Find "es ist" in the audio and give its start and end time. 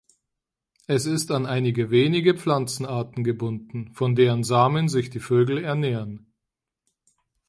0.87-1.29